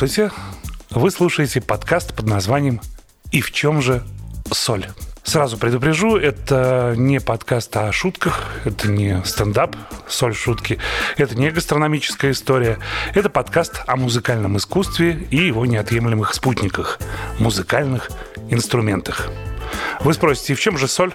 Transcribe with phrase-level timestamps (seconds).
[0.00, 0.32] Здравствуйте.
[0.88, 2.80] Вы слушаете подкаст под названием
[3.32, 4.02] «И в чем же
[4.50, 4.86] соль?».
[5.24, 9.76] Сразу предупрежу, это не подкаст о шутках, это не стендап,
[10.08, 10.78] соль шутки,
[11.18, 12.78] это не гастрономическая история,
[13.12, 16.98] это подкаст о музыкальном искусстве и его неотъемлемых спутниках–
[17.38, 18.10] музыкальных
[18.48, 19.28] инструментах.
[20.00, 21.12] Вы спросите, в чем же соль?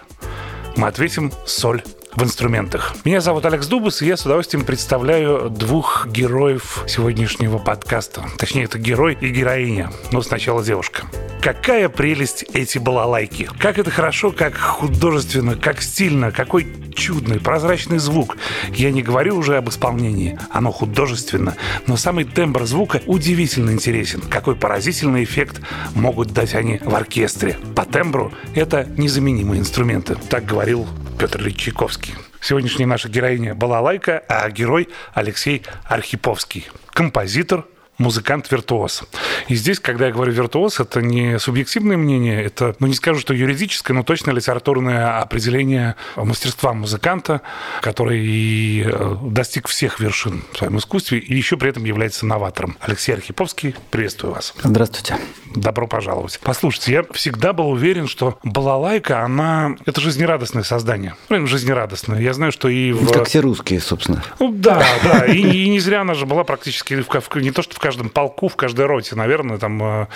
[0.75, 1.81] Мы ответим– соль
[2.15, 2.95] в инструментах.
[3.03, 8.25] Меня зовут Алекс Дубас, и я с удовольствием представляю двух героев сегодняшнего подкаста.
[8.37, 9.91] Точнее, это герой и героиня.
[10.11, 11.03] Но сначала девушка.
[11.41, 13.49] Какая прелесть эти балалайки.
[13.59, 18.37] Как это хорошо, как художественно, как стильно, какой чудный, прозрачный звук.
[18.71, 20.39] Я не говорю уже об исполнении.
[20.49, 21.55] Оно художественно.
[21.85, 24.21] Но самый тембр звука удивительно интересен.
[24.21, 25.61] Какой поразительный эффект
[25.93, 27.57] могут дать они в оркестре.
[27.75, 30.15] По тембру это незаменимые инструменты.
[30.29, 32.13] Так говорил Петр Ильич Чайковский.
[32.41, 36.67] Сегодняшняя наша героиня была Лайка, а герой Алексей Архиповский.
[36.87, 37.65] Композитор,
[37.97, 39.03] музыкант-виртуоз.
[39.47, 43.33] И здесь, когда я говорю виртуоз, это не субъективное мнение, это, ну не скажу, что
[43.33, 47.41] юридическое, но точно литературное определение мастерства музыканта,
[47.81, 52.77] который и э, достиг всех вершин в своем искусстве и еще при этом является новатором.
[52.81, 54.53] Алексей Архиповский, приветствую вас.
[54.61, 55.17] Здравствуйте.
[55.55, 56.39] Добро пожаловать.
[56.43, 59.75] Послушайте, я всегда был уверен, что балалайка, она...
[59.85, 61.15] Это жизнерадостное создание.
[61.29, 62.19] Ну, жизнерадостное.
[62.19, 63.11] Я знаю, что и в...
[63.11, 64.23] Как все русские, собственно.
[64.39, 65.25] Ну, да, да.
[65.25, 68.09] И, и не зря она же была практически в, в, не то, что в каждом
[68.09, 70.07] полку, в каждой роте, наверное, там э,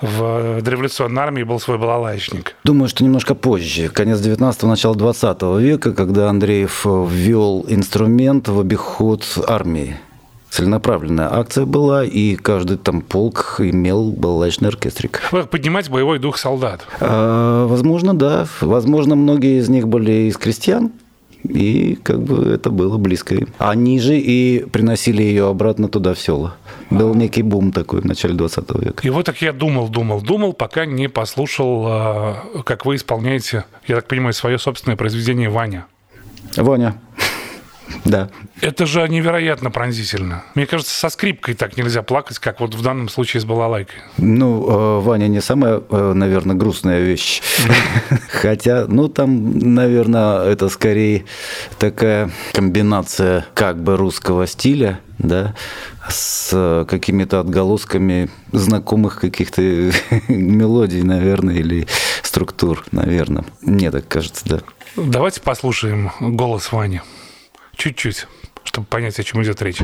[0.00, 2.56] в дореволюционной армии был свой балалайчник.
[2.64, 9.26] Думаю, что немножко позже, конец 19-го, начало 20 века, когда Андреев ввел инструмент в обиход
[9.46, 9.98] армии
[10.48, 15.20] целенаправленная акция была, и каждый там полк имел балалайчный оркестрик.
[15.50, 16.86] Поднимать боевой дух солдат?
[17.00, 18.46] А, возможно, да.
[18.62, 20.92] Возможно, многие из них были из крестьян,
[21.44, 23.48] и как бы это было близко им.
[23.58, 26.54] Они же и приносили ее обратно туда, в село.
[26.90, 29.06] Был некий бум такой в начале 20 века.
[29.06, 33.96] И вот так я думал, думал, думал, пока не послушал, а, как вы исполняете, я
[33.96, 35.86] так понимаю, свое собственное произведение «Ваня».
[36.56, 37.00] Ваня.
[38.04, 38.30] Да.
[38.60, 40.44] Это же невероятно пронзительно.
[40.54, 44.00] Мне кажется, со скрипкой так нельзя плакать, как вот в данном случае с балалайкой.
[44.16, 47.42] Ну, э, Ваня не самая, э, наверное, грустная вещь.
[48.30, 51.24] Хотя, ну, там, наверное, это скорее
[51.78, 55.54] такая комбинация как бы русского стиля, да,
[56.08, 59.62] с какими-то отголосками знакомых каких-то
[60.28, 61.86] мелодий, наверное, или
[62.22, 63.44] структур, наверное.
[63.62, 64.60] Мне так кажется, да.
[64.96, 67.00] Давайте послушаем голос Вани.
[67.78, 68.26] Чуть-чуть,
[68.64, 69.78] чтобы понять, о чем идет речь.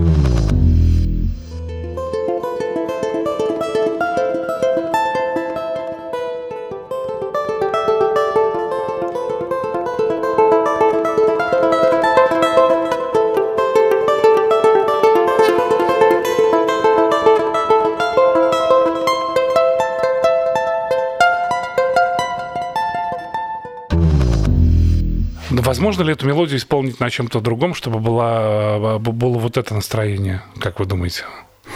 [25.84, 30.80] Возможно ли эту мелодию исполнить на чем-то другом, чтобы было, было вот это настроение, как
[30.80, 31.24] вы думаете?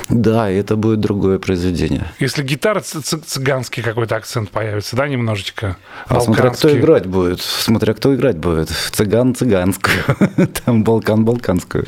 [0.08, 2.06] Да, это будет другое произведение.
[2.18, 5.76] Если гитара цыганский какой-то акцент появится, да, немножечко?
[6.06, 7.42] А смотря кто играть будет.
[7.42, 8.70] Смотря кто играть будет.
[8.70, 10.02] Цыган цыганскую.
[10.64, 11.84] Там балкан балканскую.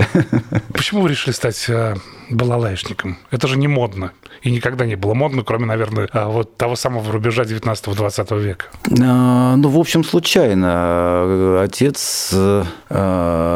[0.74, 1.94] Почему вы решили стать э,
[2.30, 3.18] балалайшником?
[3.30, 4.12] Это же не модно.
[4.42, 8.66] И никогда не было модно, кроме, наверное, а, вот того самого рубежа 19-20 века.
[9.02, 11.62] А, ну, в общем, случайно.
[11.62, 12.64] Отец э,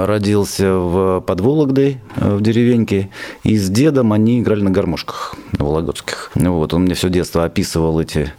[0.07, 3.11] родился в под Вологдой, э, в деревеньке,
[3.43, 6.31] и с дедом они играли на гармошках вологодских.
[6.35, 8.33] Вот, он мне все детство описывал эти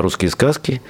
[0.00, 0.82] русские сказки,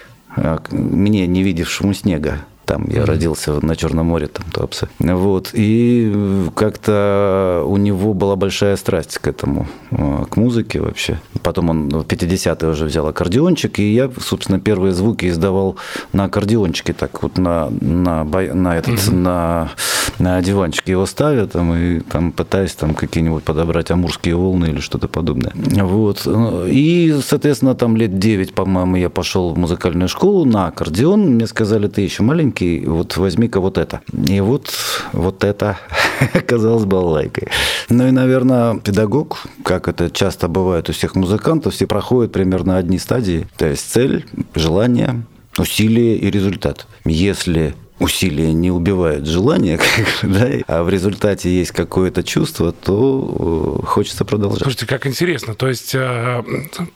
[0.70, 2.40] мне, не видевшему снега.
[2.66, 3.04] Там я mm-hmm.
[3.04, 4.88] родился на Черном море, там Туапсе.
[4.98, 5.50] Вот.
[5.52, 6.12] И
[6.56, 11.20] как-то у него была большая страсть к этому, э, к музыке вообще.
[11.42, 15.76] Потом он в 50-е уже взял аккордеончик, и я, собственно, первые звуки издавал
[16.12, 19.14] на аккордеончике, так вот на, на, на, этот, mm-hmm.
[19.14, 19.70] на,
[20.18, 25.06] на диванчик его ставят, там, и там пытаюсь там какие-нибудь подобрать амурские волны или что-то
[25.06, 25.52] подобное.
[25.54, 26.26] Вот.
[26.66, 31.20] И, соответственно, там лет 9, по-моему, я пошел в музыкальную школу на аккордеон.
[31.34, 34.00] Мне сказали, ты еще маленький, маленький, вот возьми-ка вот это.
[34.28, 34.72] И вот,
[35.12, 35.78] вот это
[36.34, 37.48] оказалось балалайкой.
[37.88, 42.98] Ну и, наверное, педагог, как это часто бывает у всех музыкантов, все проходят примерно одни
[42.98, 43.46] стадии.
[43.56, 44.24] То есть цель,
[44.54, 45.24] желание,
[45.58, 46.86] усилие и результат.
[47.04, 49.78] Если усилия не убивают желание,
[50.22, 54.62] да, а в результате есть какое-то чувство, то э, хочется продолжать.
[54.62, 55.54] Слушайте, как интересно.
[55.54, 56.42] То есть, э,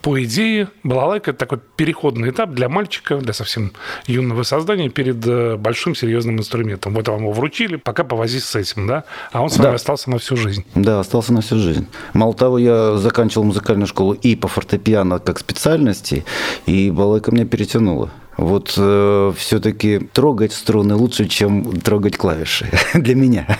[0.02, 3.72] по идее, балалайка– это такой переходный этап для мальчика, для совсем
[4.06, 6.94] юного создания перед э, большим серьезным инструментом.
[6.94, 9.04] Вот вам его вручили, пока повозись с этим, да?
[9.32, 9.74] А он с вами да.
[9.74, 10.64] остался на всю жизнь.
[10.74, 11.86] Да, остался на всю жизнь.
[12.12, 16.24] Мало того, я заканчивал музыкальную школу и по фортепиано как специальности,
[16.66, 23.58] и балалайка меня перетянула вот э, все-таки трогать струны лучше, чем трогать клавиши для меня.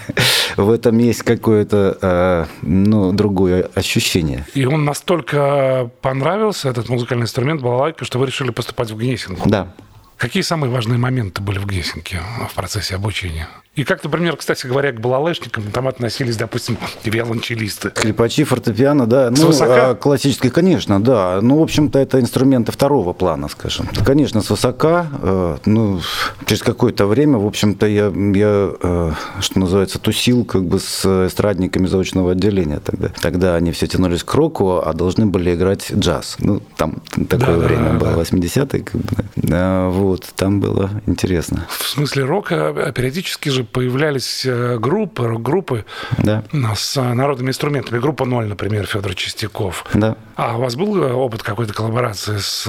[0.57, 4.47] В этом есть какое-то э, ну, другое ощущение.
[4.55, 9.49] И он настолько понравился, этот музыкальный инструмент, балалайка, что вы решили поступать в Гнесинку.
[9.49, 9.75] Да.
[10.21, 12.21] Какие самые важные моменты были в Гнесинке
[12.51, 13.49] в процессе обучения?
[13.77, 17.91] И как, например, кстати говоря, к балалайшникам там относились, допустим, виолончелисты.
[17.97, 19.35] Скрипачи, фортепиано, да.
[19.35, 19.91] С ну, высока?
[19.91, 21.39] А, классические, конечно, да.
[21.41, 23.89] Ну, в общем-то, это инструменты второго плана, скажем.
[24.05, 25.07] Конечно, с высока.
[25.23, 26.01] Э, ну,
[26.47, 31.87] через какое-то время, в общем-то, я, я, э, что называется, тусил как бы с эстрадниками
[31.87, 33.09] заочного отделения тогда.
[33.21, 36.37] Тогда они все тянулись к року, а должны были играть джаз.
[36.41, 38.23] Ну, там такое да, время да, было, да.
[38.23, 38.83] 80-е.
[38.83, 39.91] Как бы.
[39.91, 41.67] Вот, там было интересно.
[41.69, 45.85] В смысле рока а периодически же появлялись э, группы, рок-группы
[46.19, 46.45] да.
[46.75, 47.99] с э, народными инструментами.
[47.99, 49.85] Группа «Ноль», например, Федор Чистяков.
[49.95, 50.17] Да.
[50.37, 52.69] А у вас был э, опыт какой-то коллаборации с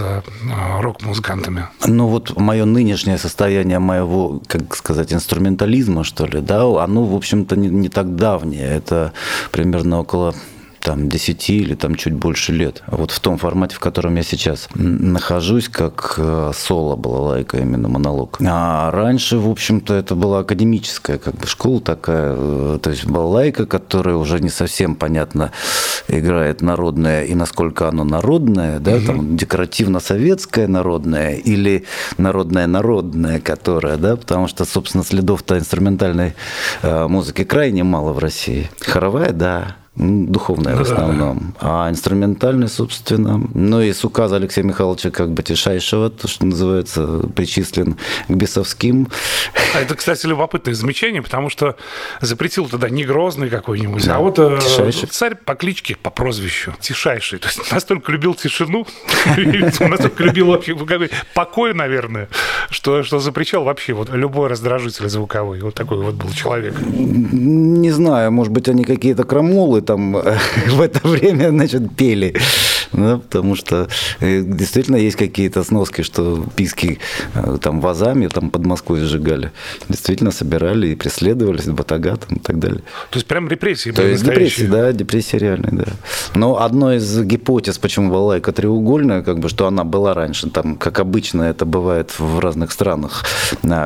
[0.79, 1.67] рок-музыкантами?
[1.85, 7.55] Ну вот мое нынешнее состояние моего, как сказать, инструментализма, что ли, да, оно, в общем-то,
[7.55, 8.67] не, не так давнее.
[8.67, 9.13] Это
[9.51, 10.35] примерно около
[10.81, 12.83] там 10 или там чуть больше лет.
[12.87, 17.87] Вот в том формате, в котором я сейчас нахожусь, как э, соло была лайка, именно
[17.87, 18.37] монолог.
[18.45, 23.25] А раньше, в общем-то, это была академическая как бы школа такая, э, то есть была
[23.25, 25.51] лайка, которая уже не совсем понятно
[26.07, 29.05] играет народная и насколько оно народное, да, угу.
[29.05, 31.85] там декоративно-советское народное или
[32.17, 36.33] народное-народное, которое, да, потому что, собственно, следов-то инструментальной
[36.81, 38.69] э, музыки крайне мало в России.
[38.79, 45.31] Хоровая, да, духовная в основном, а инструментальный, собственно, ну и с указа Алексея Михайловича как
[45.31, 47.97] бы тишайшего, то, что называется, причислен
[48.27, 49.09] к бесовским.
[49.75, 51.75] А это, кстати, любопытное замечание, потому что
[52.21, 55.09] запретил тогда не Грозный какой-нибудь, да, а вот э, тишайший.
[55.09, 57.39] царь по кличке, по прозвищу, Тишайший.
[57.39, 58.88] То есть настолько любил тишину,
[59.79, 60.77] настолько любил вообще
[61.33, 62.29] покой, наверное,
[62.69, 65.59] что, что запрещал вообще вот любой раздражитель звуковой.
[65.59, 66.79] Вот такой вот был человек.
[66.79, 70.13] Не знаю, может быть, они какие-то крамолы там
[70.67, 72.35] в это время, значит, пели.
[72.93, 73.88] Да, потому что
[74.19, 76.99] э, действительно есть какие-то сноски, что писки
[77.33, 79.51] э, там вазами там под Москвой сжигали.
[79.88, 82.81] Действительно собирали и преследовались, батага там, и так далее.
[83.09, 85.85] То есть прям репрессии То есть депрессии, да, депрессии реальные, да.
[86.33, 90.99] Но одной из гипотез, почему Балайка треугольная, как бы, что она была раньше, там, как
[90.99, 93.23] обычно это бывает в разных странах,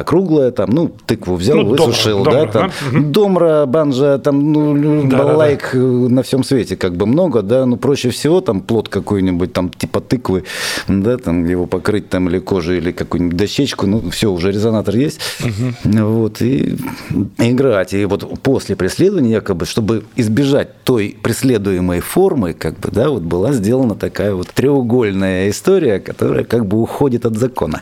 [0.05, 2.99] круглая, там, ну, тыкву взял, ну, высушил, домра, да, там, да?
[2.99, 5.85] домра, банжа, там, ну, да, балайк да, да.
[5.85, 10.01] на всем свете как бы много, да, ну, проще всего там плод какой-нибудь, там, типа
[10.01, 10.43] тыквы,
[10.87, 15.19] да, там, его покрыть там или кожей, или какую-нибудь дощечку, ну, все, уже резонатор есть,
[15.41, 16.05] угу.
[16.05, 16.77] вот, и
[17.37, 17.93] играть.
[17.93, 23.51] И вот после преследования, якобы, чтобы избежать той преследуемой формы, как бы, да, вот была
[23.53, 27.81] сделана такая вот треугольная история, которая как бы уходит от закона.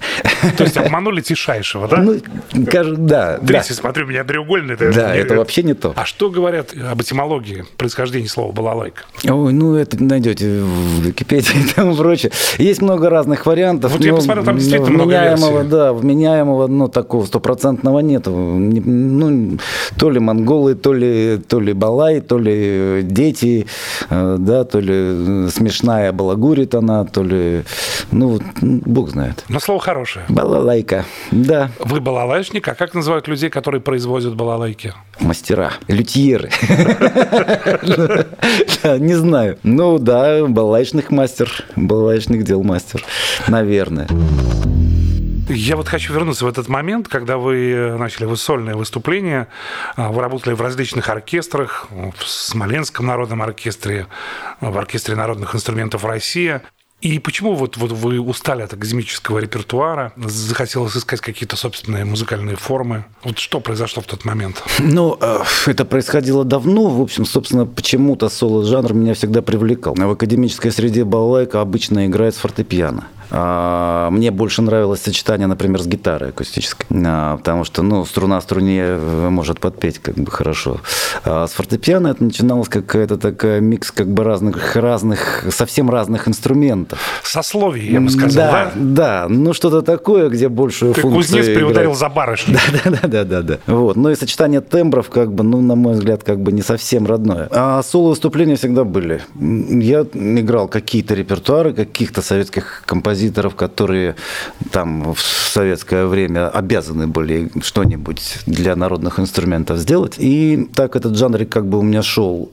[0.57, 1.97] То есть обманули Тишайшего, да?
[1.97, 2.19] Ну,
[2.65, 3.37] кажется, да.
[3.37, 3.75] Третий, да.
[3.75, 4.73] смотрю, меня треугольный.
[4.73, 5.93] Это да, это вообще не то.
[5.95, 9.03] А что говорят об этимологии происхождения слова балалайка?
[9.23, 12.31] Ой, ну это найдете в Википедии и тому прочее.
[12.57, 13.91] Есть много разных вариантов.
[13.91, 15.69] Вот я посмотрел, там действительно много версий.
[15.69, 18.31] Да, вменяемого, ну, такого стопроцентного нету.
[18.31, 19.57] Ну,
[19.97, 23.67] то ли монголы, то ли, то ли балай, то ли дети,
[24.09, 27.63] э, да, то ли смешная балагурит она, то ли,
[28.11, 29.43] ну, бог знает.
[29.49, 30.25] Но слово хорошее.
[30.29, 31.71] Балалайка, да.
[31.79, 34.93] Вы балалайшник, а как называют людей, которые производят балалайки?
[35.23, 36.49] Мастера, лютьеры.
[38.99, 39.57] Не знаю.
[39.63, 43.03] Ну да, балалайчных мастер, балалайчных дел мастер,
[43.47, 44.07] наверное.
[45.47, 49.47] Я вот хочу вернуться в этот момент, когда вы начали вы сольное выступление.
[49.95, 54.07] А, вы работали в различных оркестрах, в Смоленском народном оркестре,
[54.61, 56.61] в оркестре народных инструментов России.
[57.03, 63.03] И почему вот, вот вы устали от академического репертуара, захотелось искать какие-то собственные музыкальные формы?
[63.25, 64.63] Вот что произошло в тот момент?
[64.79, 66.87] Ну, э, это происходило давно.
[66.87, 69.95] В общем, собственно, почему-то соло-жанр меня всегда привлекал.
[69.95, 73.07] В академической среде балалайка обычно играет с фортепиано.
[73.31, 78.81] А, мне больше нравилось сочетание, например, с гитарой акустической, а, потому что, ну, струна струне
[78.85, 80.81] э, может подпеть как бы хорошо.
[81.23, 86.99] А с фортепиано это начиналось какая-то такая микс как бы разных, разных, совсем разных инструментов.
[87.23, 88.71] Сословий, я бы сказал, да?
[88.75, 91.97] Да, да, ну что-то такое, где большую Ты функцию кузнец приударил играет.
[91.97, 92.57] за барышней.
[92.83, 93.57] Да, да, да, да, да.
[93.67, 93.95] Вот.
[93.95, 97.47] Ну и сочетание тембров, как бы, ну, на мой взгляд, как бы не совсем родное.
[97.51, 99.21] А соло-выступления всегда были.
[99.39, 104.15] Я играл какие-то репертуары каких-то советских композиторов, которые
[104.71, 110.15] там в советское время обязаны были что-нибудь для народных инструментов сделать.
[110.17, 112.51] И так этот жанр как бы у меня шел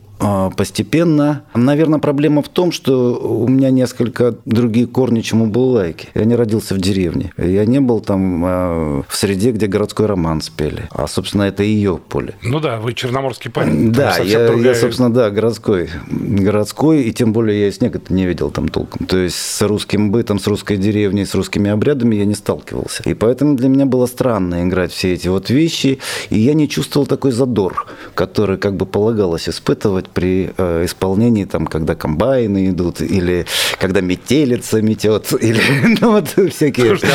[0.56, 1.42] постепенно.
[1.54, 6.08] Наверное, проблема в том, что у меня несколько другие корни, чем у Булайки.
[6.14, 7.32] Я не родился в деревне.
[7.36, 10.88] Я не был там а, в среде, где городской роман спели.
[10.90, 12.34] А, собственно, это ее поле.
[12.42, 13.92] Ну да, вы черноморский парень.
[13.92, 15.88] Да, я, другая- я, собственно, да, городской.
[16.10, 19.06] Городской, и тем более я и это не видел там толком.
[19.06, 23.02] То есть с русским бытом, с русской деревней, с русскими обрядами я не сталкивался.
[23.04, 25.98] И поэтому для меня было странно играть все эти вот вещи,
[26.28, 31.66] и я не чувствовал такой задор, который как бы полагалось испытывать при э, исполнении, там,
[31.66, 33.46] когда комбайны идут, или
[33.78, 35.60] когда метелица метет, или
[36.00, 36.86] ну, вот всякие...
[36.86, 37.14] Слушайте,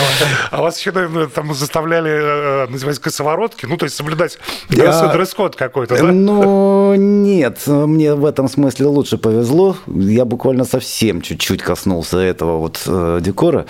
[0.52, 4.38] а, а вас еще, наверное, там заставляли э, называть косоворотки, ну, то есть соблюдать
[4.70, 6.04] Я- дресс-код какой-то, да?
[6.04, 9.78] Ну, нет, мне в этом смысле лучше повезло.
[9.88, 13.66] Я буквально совсем чуть-чуть коснулся этого вот э, декора.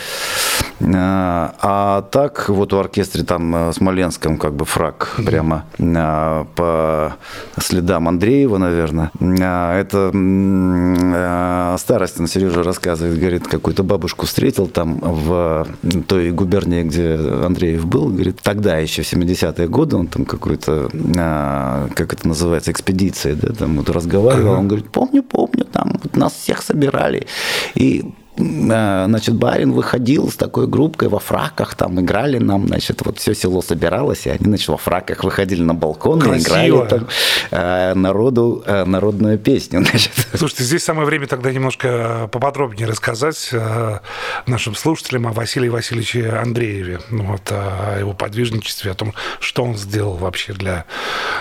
[0.81, 7.15] А, а так, вот у оркестре там э, Смоленском как бы фраг прямо а, по
[7.61, 9.11] следам Андреева, наверное.
[9.21, 15.67] А, это а, Старостин Сережа рассказывает, говорит, какую-то бабушку встретил там в
[16.07, 21.87] той губернии, где Андреев был, говорит, тогда еще в 70-е годы он там какой-то, а,
[21.95, 26.33] как это называется, экспедиции, да, там вот разговаривал, он говорит, помню, помню, там вот нас
[26.33, 27.27] всех собирали,
[27.75, 33.33] и Значит, барин выходил с такой группкой во фраках, там играли нам, значит, вот все
[33.33, 36.47] село собиралось, и они, значит, во фраках выходили на балкон и Красиво.
[36.49, 37.07] играли там
[37.51, 40.11] а, народу а, народную песню, значит.
[40.33, 43.99] Слушайте, здесь самое время тогда немножко поподробнее рассказать э,
[44.47, 49.77] нашим слушателям о Василии Васильевиче Андрееве, ну, вот, о его подвижничестве, о том, что он
[49.77, 50.85] сделал вообще для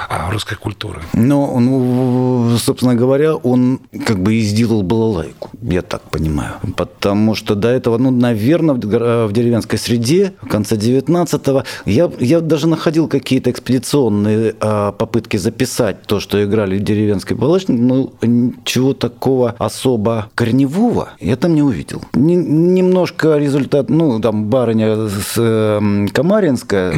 [0.09, 1.03] а, русской культуры.
[1.13, 6.55] Ну, ну, собственно говоря, он как бы и сделал балалайку, я так понимаю.
[6.87, 12.69] Потому что до этого, ну, наверное, в деревенской среде в конце 19-го я, я даже
[12.69, 19.55] находил какие-то экспедиционные а, попытки записать то, что играли в деревенской балалайке, но ничего такого
[19.59, 22.03] особо корневого я там не увидел.
[22.15, 26.95] Не- немножко результат, ну, там барыня с, эм, Камаринская,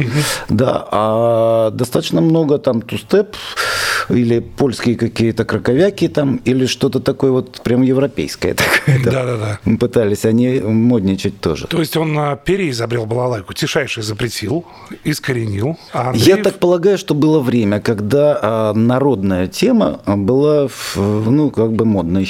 [0.49, 3.35] да, а достаточно много там тустеп
[4.09, 9.03] или польские какие-то краковяки там, или что-то такое вот прям европейское такое.
[9.03, 9.11] да.
[9.11, 9.77] Да-да-да.
[9.77, 11.67] Пытались они модничать тоже.
[11.67, 14.65] То есть он а, переизобрел балалайку, Тишайший запретил,
[15.03, 15.77] искоренил.
[15.93, 21.73] А Я Андреев- так полагаю, что было время, когда а, народная тема была, ну, как
[21.73, 22.29] бы модной.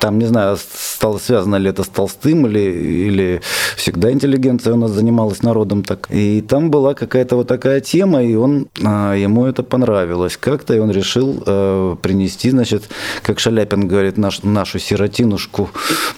[0.00, 3.40] Там, не знаю, стало связано ли это с Толстым, или, или
[3.76, 6.08] всегда интеллигенция у нас занималась народом так.
[6.10, 10.78] И там была какая-то вот такая тема, и он, а, ему это понравилось как-то, и
[10.78, 12.84] он решил э, принести, значит,
[13.22, 15.70] как Шаляпин говорит, наш, нашу сиротинушку.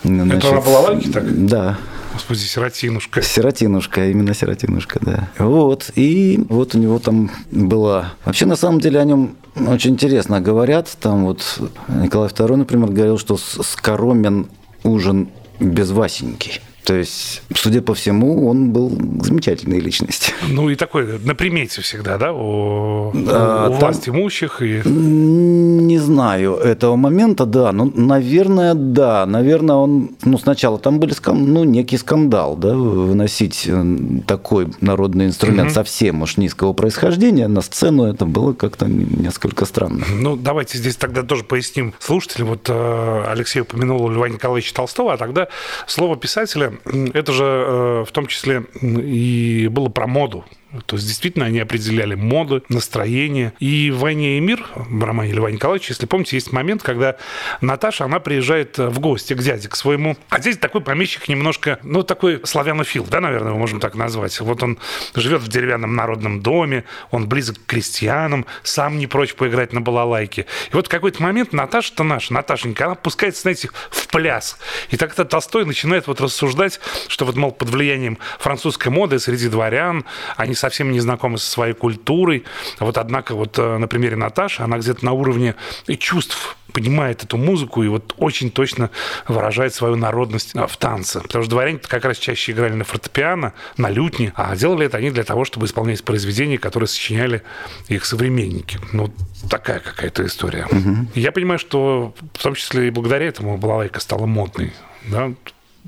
[0.03, 1.47] значит, на балалайке так?
[1.47, 1.79] Да.
[2.21, 3.23] Господи, сиротинушка.
[3.23, 5.31] Сиротинушка, именно Сиротинушка, да.
[5.39, 8.13] Вот, и вот у него там была...
[8.27, 10.95] Вообще, на самом деле, о нем очень интересно говорят.
[11.01, 11.43] Там вот
[11.89, 14.49] Николай II, например, говорил, что скоромен
[14.85, 16.61] ужин без Васеньки.
[16.85, 18.91] То есть, судя по всему, он был
[19.23, 20.35] замечательной личностью.
[20.49, 24.63] Ну и такой на примете всегда, да, у, Да, у там- власть имущих.
[24.63, 24.83] И...
[24.89, 27.73] Не знаю этого момента, да.
[27.73, 29.27] Ну, наверное, да.
[29.27, 30.11] Наверное, он...
[30.25, 33.85] Ну, сначала там были скан- ну, некий скандал, да, выносить э,
[34.27, 40.05] такой народный инструмент совсем уж низкого происхождения на сцену, это было как-то несколько странно.
[40.13, 42.49] Ну, давайте здесь тогда тоже поясним слушателям.
[42.49, 45.49] Вот э, Алексей упомянул Льва Николаевича Толстого, а тогда
[45.87, 46.70] слово писателя,
[47.15, 50.45] это же э, в том числе и было про моду.
[50.87, 53.53] То есть, действительно, они определяли моду, настроение.
[53.59, 57.17] И в «Войне и мир» в романе Льва Николаевича, если помните, есть момент, когда
[57.61, 60.17] Наташа, она приезжает в гости к дяде, к своему.
[60.29, 64.39] А здесь такой помещик немножко, ну, такой славянофил, да, наверное, его можем так назвать.
[64.41, 64.79] Вот он
[65.15, 70.47] живет в деревянном народном доме, он близок к крестьянам, сам не прочь поиграть на балалайке.
[70.71, 74.57] И вот в какой-то момент Наташа-то наша, Наташенька, она пускается, знаете, в пляс.
[74.91, 80.05] И тогда Толстой начинает вот рассуждать, что вот, мол, под влиянием французской моды среди дворян
[80.37, 82.45] они совсем не знакомы со своей культурой.
[82.79, 85.55] Вот однако вот э, на примере Наташи, она где-то на уровне
[85.99, 88.91] чувств понимает эту музыку и вот очень точно
[89.27, 91.21] выражает свою народность в танце.
[91.21, 95.11] Потому что дворяне как раз чаще играли на фортепиано, на лютне, а делали это они
[95.11, 97.43] для того, чтобы исполнять произведения, которые сочиняли
[97.89, 98.79] их современники.
[98.93, 99.13] Ну,
[99.49, 100.67] такая какая-то история.
[100.71, 101.09] Угу.
[101.15, 104.73] Я понимаю, что в том числе и благодаря этому балалайка стала модной.
[105.09, 105.33] Да?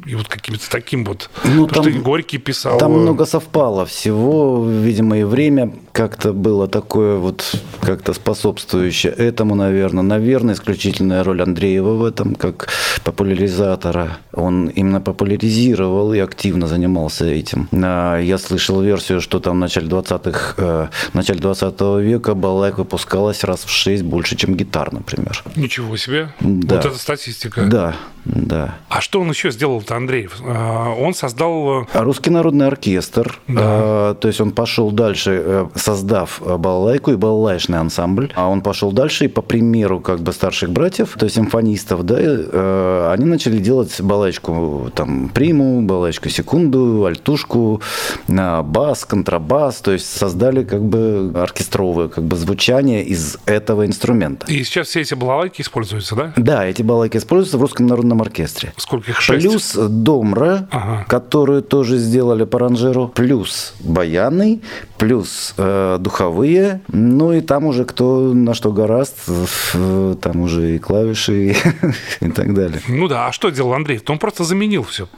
[0.06, 2.78] И вот каким-то таким вот, ну, там, что Горький писал.
[2.78, 10.02] Там много совпало всего, видимо, и время как-то было такое вот, как-то способствующее этому, наверное.
[10.02, 12.68] Наверное, исключительная роль Андреева в этом, как
[13.04, 14.18] популяризатора.
[14.32, 17.68] Он именно популяризировал и активно занимался этим.
[17.72, 22.78] А, я слышал версию, что там в начале 20-х, э, в начале 20 века балалайка
[22.78, 25.42] выпускалась раз в шесть больше, чем гитар, например.
[25.56, 26.32] Ничего себе.
[26.40, 26.76] Да.
[26.76, 27.62] Вот это статистика.
[27.66, 28.76] Да, да.
[28.88, 30.38] А что он еще сделал-то, Андреев?
[30.42, 31.82] А, он создал...
[31.82, 33.38] Э, Русский народный оркестр.
[33.48, 33.60] Да.
[33.62, 38.30] А, то есть он пошел дальше, э, создав балалайку и балалайшный ансамбль.
[38.34, 42.16] А он пошел дальше и по примеру как бы старших братьев, то есть симфонистов, да,
[42.18, 47.80] э, они начали делать балалайку там приму, балалайку секунду, альтушку,
[48.28, 54.46] бас, контрабас, то есть создали как бы оркестровое как бы звучание из этого инструмента.
[54.46, 56.32] И сейчас все эти балалайки используются, да?
[56.36, 58.72] Да, эти балалайки используются в русском народном народном оркестре.
[58.76, 59.20] Сколько их?
[59.20, 59.46] Шесть?
[59.46, 61.04] Плюс Домра, ага.
[61.08, 64.60] которую тоже сделали по ранжиру, плюс баяны,
[64.98, 65.62] плюс э,
[65.98, 69.18] духовые, ну и там уже кто на что гораст,
[69.74, 71.56] э, там уже и клавиши
[72.20, 72.80] и, так далее.
[72.88, 74.00] Ну да, а что делал Андрей?
[74.08, 75.08] Он просто заменил все,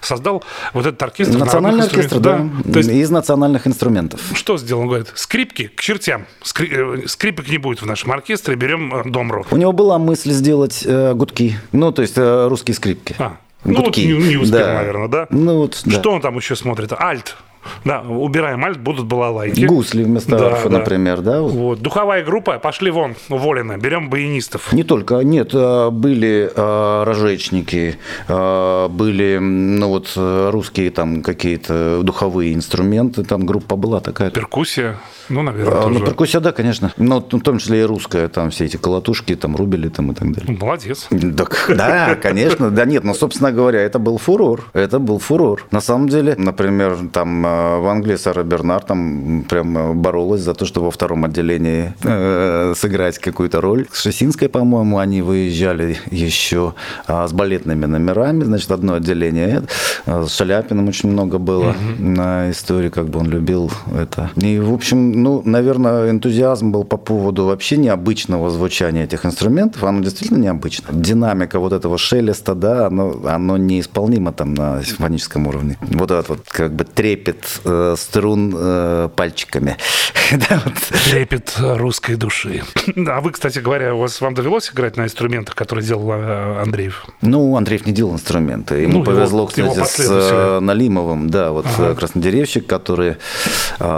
[0.00, 1.38] создал вот этот оркестр.
[1.38, 2.78] Национальный оркестр, да, да.
[2.78, 4.20] есть, из национальных инструментов.
[4.34, 4.82] Что сделал?
[4.82, 6.68] Он говорит, скрипки к чертям, Скри...
[6.70, 9.46] Э, скрипок не будет в нашем оркестре, берем э, домру.
[9.50, 13.14] У него была мысль сделать э, гудки, ну то есть э, русские скрипки.
[13.18, 13.36] А.
[13.64, 14.74] Ну, вот не, не успел, да.
[14.74, 15.26] наверное, да?
[15.30, 15.92] Ну, вот, да.
[15.92, 16.92] Что он там еще смотрит?
[16.92, 17.36] Альт.
[17.84, 19.64] Да, убираем альт, будут балалайки.
[19.64, 20.78] Гусли вместо да, арфа, да.
[20.78, 21.42] например, да?
[21.42, 21.80] Вот.
[21.80, 24.72] Духовая группа, пошли вон, уволены, берем баянистов.
[24.72, 32.54] Не только, нет, а, были а, рожечники, а, были, ну вот, русские там какие-то духовые
[32.54, 34.30] инструменты, там группа была такая.
[34.30, 34.96] Перкуссия.
[35.28, 35.98] Ну, наверное, а, тоже.
[35.98, 36.92] Ну, перкуссия, да, конечно.
[36.96, 40.32] Но в том числе и русская, там все эти колотушки, там рубили там и так
[40.32, 40.56] далее.
[40.58, 41.08] Ну, молодец.
[41.36, 42.70] Так, да, конечно.
[42.70, 44.66] Да нет, но, собственно говоря, это был фурор.
[44.72, 45.66] Это был фурор.
[45.70, 50.64] На самом деле, например, там э, в Англии Сара Бернар там прям боролась за то,
[50.64, 53.86] чтобы во втором отделении э, сыграть какую-то роль.
[53.92, 56.74] С Шесинской, по-моему, они выезжали еще
[57.06, 58.44] а, с балетными номерами.
[58.44, 59.62] Значит, одно отделение.
[60.06, 61.76] С Шаляпиным очень много было угу.
[61.98, 64.30] на истории, как бы он любил это.
[64.36, 69.84] И, в общем, ну, наверное, энтузиазм был по поводу вообще необычного звучания этих инструментов.
[69.84, 70.88] Оно действительно необычно.
[70.92, 75.76] Динамика вот этого шелеста, да, оно, оно неисполнимо там на симфоническом уровне.
[75.80, 79.76] Вот этот вот как бы трепет э, струн э, пальчиками.
[80.32, 80.74] да, вот.
[81.04, 82.62] Трепет русской души.
[83.06, 87.04] А вы, кстати говоря, у вас, вам довелось играть на инструментах, которые делал э, Андреев?
[87.20, 88.76] Ну, Андреев не делал инструменты.
[88.76, 91.90] Ему ну, повезло, его, кстати, его с э, Налимовым, да, вот ага.
[91.90, 93.16] Э, краснодеревщик, который,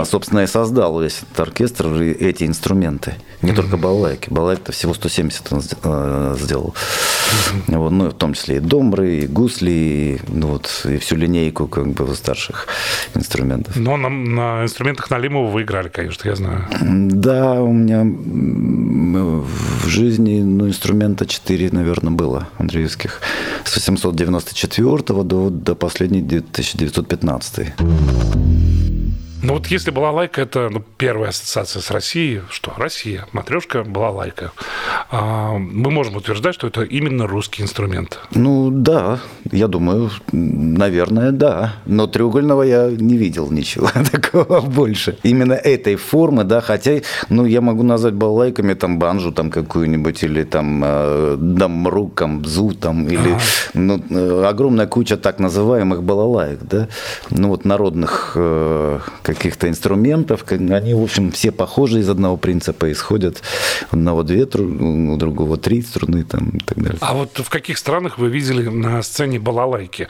[0.04, 3.14] собственно, и создал весь этот оркестр, эти инструменты.
[3.42, 3.54] Не mm-hmm.
[3.54, 4.30] только балалайки.
[4.30, 6.74] Балалайки-то всего 170 он э, сделал.
[6.74, 7.78] Mm-hmm.
[7.78, 11.68] Вот, ну, в том числе и домбры, и гусли, и, ну, вот, и всю линейку
[11.68, 12.66] как бы старших
[13.14, 13.35] инструментов.
[13.76, 16.66] Но на, на инструментах Налимова вы играли, конечно, я знаю.
[16.80, 23.20] Да, у меня в жизни ну, инструмента 4, наверное, было андреевских.
[23.64, 27.74] С 894 до, до последней 1915.
[29.46, 34.10] Ну вот если была лайка, это ну, первая ассоциация с Россией, что Россия, матрешка была
[34.10, 34.50] лайка.
[35.08, 38.18] А, мы можем утверждать, что это именно русский инструмент.
[38.34, 39.20] Ну да,
[39.52, 41.74] я думаю, наверное, да.
[41.86, 45.16] Но треугольного я не видел ничего такого больше.
[45.22, 50.42] Именно этой формы, да, хотя, ну, я могу назвать балалайками там банжу там какую-нибудь или
[50.42, 53.40] там э, дамру, камбзу там, или ага.
[53.74, 56.88] ну, э, огромная куча так называемых балалаек, да,
[57.30, 58.98] ну вот народных э,
[59.36, 60.44] каких-то инструментов.
[60.50, 63.42] Они, в общем, все похожи из одного принципа, исходят
[63.92, 66.98] у одного две, у другого три струны там, и так далее.
[67.00, 70.08] А вот в каких странах вы видели на сцене балалайки?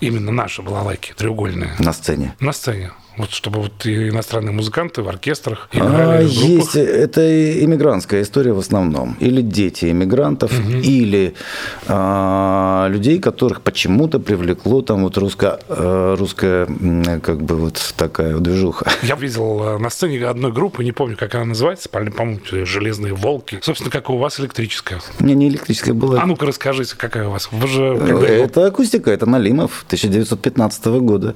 [0.00, 1.74] Именно наши балалайки, треугольные.
[1.78, 2.34] На сцене?
[2.40, 2.92] На сцене.
[3.16, 8.52] Вот чтобы вот и иностранные музыканты в оркестрах играли а, в Есть, это иммигрантская история
[8.52, 9.16] в основном.
[9.20, 10.78] Или дети иммигрантов, угу.
[10.78, 11.34] или
[11.86, 16.66] а, людей, которых почему-то привлекло там вот русская, э, русская
[17.22, 18.90] как бы вот такая движуха.
[19.02, 23.60] Я видел э, на сцене одной группы, не помню, как она называется, по-моему, «Железные волки».
[23.62, 25.00] Собственно, как у вас электрическая.
[25.20, 26.20] Не, не электрическая была.
[26.20, 27.48] А ну-ка расскажите, какая у вас?
[27.52, 27.84] Вы же...
[27.84, 31.34] Это акустика, это Налимов 1915 года.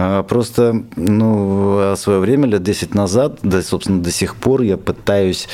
[0.00, 4.76] А, просто, ну, в свое время, лет 10 назад, да, собственно, до сих пор я
[4.76, 5.48] пытаюсь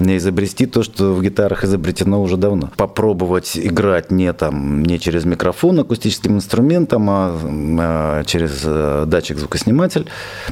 [0.00, 2.70] изобрести то, что в гитарах изобретено уже давно.
[2.76, 7.38] Попробовать играть не там, не через микрофон акустическим инструментом, а,
[7.78, 10.06] а через э, датчик-звукосниматель,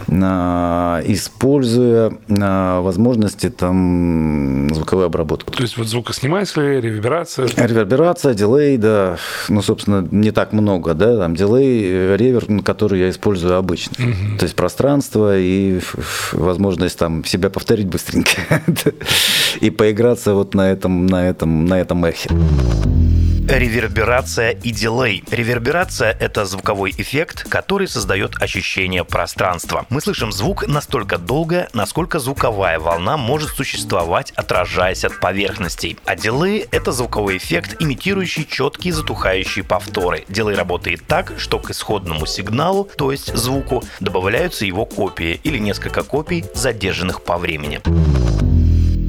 [0.08, 5.52] а, используя возможности там звуковой обработки.
[5.52, 7.48] То есть вот звукосниматели, реверберация?
[7.56, 9.16] Реверберация, дилей, да.
[9.48, 13.21] Ну, собственно, не так много, да, там дилей, э, ревер, который я использую
[13.58, 13.92] обычно.
[14.04, 14.38] Угу.
[14.38, 15.80] То есть пространство и
[16.32, 18.62] возможность там себя повторить быстренько
[19.60, 22.28] и поиграться вот на этом, на этом, на этом эхе.
[23.52, 25.22] Реверберация и дилей.
[25.30, 29.84] Реверберация– это звуковой эффект, который создает ощущение пространства.
[29.90, 35.98] Мы слышим звук настолько долго, насколько звуковая волна может существовать, отражаясь от поверхностей.
[36.06, 40.24] А дилей– это звуковой эффект, имитирующий четкие затухающие повторы.
[40.28, 46.02] Дилей работает так, что к исходному сигналу, то есть звуку, добавляются его копии или несколько
[46.04, 47.82] копий, задержанных по времени.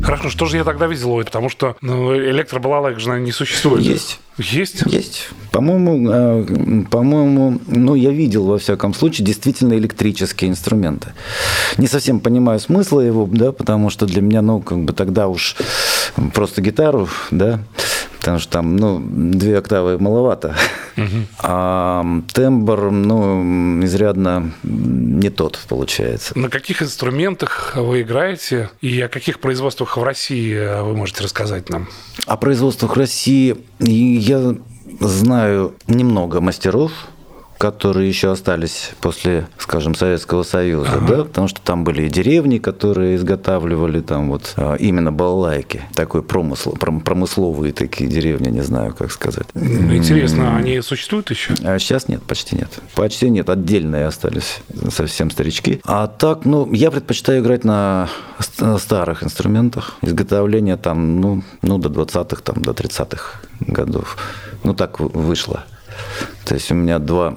[0.03, 3.83] Хорошо, что же я тогда видел, потому что ну, электробалалайк же не существует.
[3.83, 4.19] Есть.
[4.37, 4.83] Есть?
[4.87, 5.29] Есть.
[5.51, 11.13] По-моему, э, по-моему, ну, я видел, во всяком случае, действительно электрические инструменты.
[11.77, 15.55] Не совсем понимаю смысла его, да, потому что для меня, ну, как бы тогда уж
[16.33, 17.59] просто гитару, да,
[18.19, 20.55] потому что там, ну, две октавы маловато.
[20.97, 21.25] Угу.
[21.39, 26.37] А тембр, ну, изрядно не тот получается.
[26.37, 31.87] На каких инструментах вы играете и о каких производствах в России вы можете рассказать нам?
[32.25, 34.55] О производствах России я
[34.99, 36.91] знаю немного мастеров,
[37.57, 41.07] которые еще остались после, скажем, Советского Союза, ага.
[41.07, 46.23] да, потому что там были и деревни, которые изготавливали там вот а, именно балалайки, такой
[46.23, 49.47] промысл, промысловые такие деревни, не знаю, как сказать.
[49.55, 51.53] Интересно, они существуют еще?
[51.63, 52.69] А сейчас нет, почти нет.
[52.95, 55.81] Почти нет, отдельные остались совсем старички.
[55.85, 58.09] А так, ну, я предпочитаю играть на
[58.77, 59.95] старых инструментах.
[60.01, 64.17] Изготовление там, ну, ну до 20-х, там, до 30-х годов.
[64.63, 65.65] Ну, так вышло.
[66.45, 67.35] То есть у меня два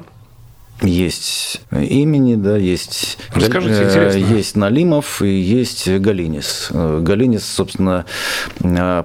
[0.83, 4.19] есть имени, да, есть, Расскажите, интересно.
[4.19, 6.69] есть Налимов и есть Галинис.
[6.71, 8.05] Галинис, собственно,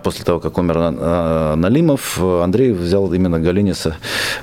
[0.03, 3.95] после того, как умер Налимов, Андрей взял именно Галиниса.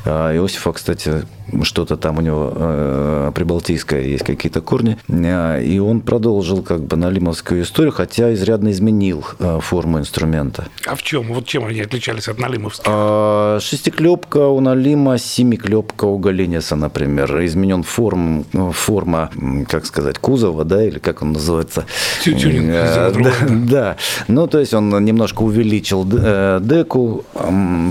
[0.04, 1.24] Иосифа, кстати,
[1.62, 4.98] что-то там у него э, прибалтийское есть какие-то корни.
[5.08, 10.66] И он продолжил как бы налимовскую историю, хотя изрядно изменил э, форму инструмента.
[10.86, 11.32] А в чем?
[11.32, 12.84] Вот чем они отличались от налимовских?
[12.86, 19.30] А, шестиклепка у Налима, семиклепка у Галиниса, например например, изменен форм, форма,
[19.68, 21.84] как сказать, кузова, да, или как он называется?
[22.22, 22.70] Тюнинг.
[22.70, 23.96] Э, да, да.
[24.28, 27.24] Ну, то есть он немножко увеличил э, деку,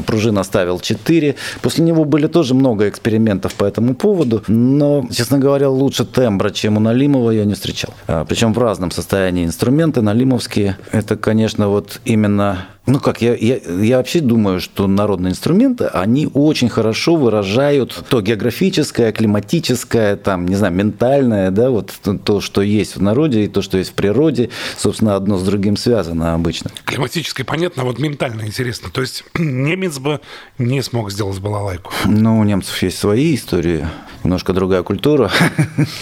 [0.06, 1.36] пружин оставил 4.
[1.62, 6.78] После него были тоже много экспериментов по этому поводу, но, честно говоря, лучше тембра, чем
[6.78, 7.94] у Налимова, я не встречал.
[8.08, 10.78] А, Причем в разном состоянии инструменты налимовские.
[10.92, 16.30] Это, конечно, вот именно ну как, я, я, я вообще думаю, что народные инструменты, они
[16.34, 22.96] очень хорошо выражают то географическое, климатическое, там, не знаю, ментальное, да, вот то, что есть
[22.96, 26.72] в народе и то, что есть в природе, собственно, одно с другим связано обычно.
[26.86, 28.90] Климатическое понятно, а вот ментально интересно.
[28.90, 30.22] То есть немец бы
[30.58, 31.92] не смог сделать балалайку?
[32.06, 33.86] Ну, у немцев есть свои истории,
[34.24, 35.30] немножко другая культура.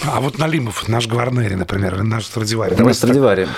[0.04, 2.74] А вот Налимов, наш Гварнери, например, наш Страдивари.
[2.76, 3.48] Наш Страдивари.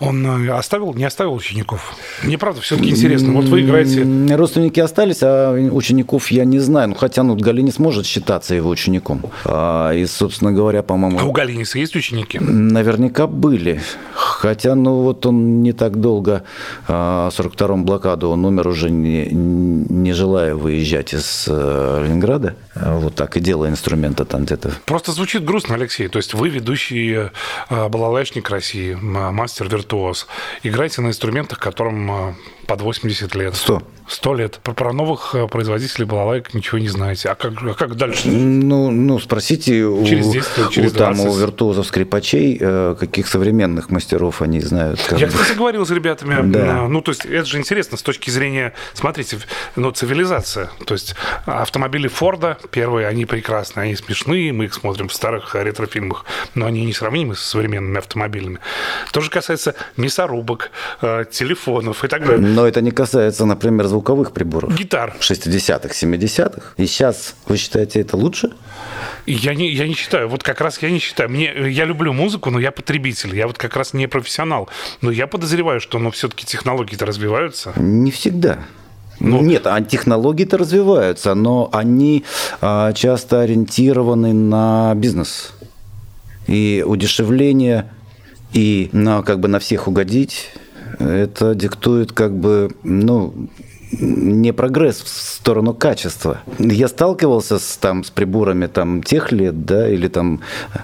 [0.00, 1.94] Он э, оставил, не оставил учеников?
[2.22, 3.32] Мне правда все-таки интересно.
[3.32, 4.06] Вот вы играете...
[4.36, 6.88] Родственники остались, а учеников я не знаю.
[6.88, 9.22] Ну, хотя ну, Галинис может считаться его учеником.
[9.46, 11.18] А, и, собственно говоря, по-моему...
[11.18, 12.38] А у Галиниса есть ученики?
[12.38, 13.80] Наверняка были.
[14.12, 16.42] Хотя, ну, вот он не так долго,
[16.86, 22.54] а, в 42-м блокаду, он умер уже не, не желая выезжать из э, Ленинграда.
[22.74, 24.72] Вот так и делая инструмента там где-то.
[24.84, 26.08] Просто звучит грустно, Алексей.
[26.08, 27.30] То есть вы ведущий
[27.70, 30.26] э, балалайшник России, мастер-виртуоз.
[30.62, 32.34] Играете на инструментах, которым э,
[32.68, 33.56] под 80 лет.
[33.56, 33.82] 100.
[34.08, 34.60] 100 лет.
[34.62, 37.30] Про, про новых э, производителей балалайк ничего не знаете.
[37.30, 38.28] А как, а как дальше?
[38.28, 39.72] Ну, ну спросите
[40.06, 41.22] через у, 10 лет, через 20.
[41.22, 45.00] там, у виртуозов скрипачей, э, каких современных мастеров они знают.
[45.16, 46.50] Я, кстати, говорил с ребятами.
[46.52, 46.86] Да.
[46.88, 49.38] Ну, то есть, это же интересно с точки зрения, смотрите,
[49.76, 50.70] ну, цивилизация.
[50.84, 51.14] То есть,
[51.46, 56.84] автомобили Форда, первые, они прекрасные, они смешные, мы их смотрим в старых ретрофильмах, но они
[56.84, 58.58] не сравнимы с современными автомобилями.
[59.12, 62.57] То же касается мясорубок, э, телефонов и так далее.
[62.58, 64.74] Но это не касается, например, звуковых приборов.
[64.74, 65.14] Гитар.
[65.20, 66.74] 60-х, 70-х.
[66.76, 68.50] И сейчас вы считаете это лучше?
[69.26, 70.28] Я не, я не считаю.
[70.28, 71.30] Вот как раз я не считаю.
[71.30, 73.36] Мне, я люблю музыку, но я потребитель.
[73.36, 74.68] Я вот как раз не профессионал.
[75.02, 77.74] Но я подозреваю, что ну, все-таки технологии-то развиваются.
[77.76, 78.58] Не всегда.
[79.20, 82.24] Ну, Нет, а технологии-то развиваются, но они
[82.60, 85.52] а, часто ориентированы на бизнес.
[86.48, 87.88] И удешевление,
[88.52, 90.50] и на, как бы на всех угодить,
[90.98, 93.48] это диктует как бы, ну,
[93.90, 96.40] не прогресс в сторону качества.
[96.58, 100.40] Я сталкивался с, там, с приборами там, тех лет, да, или там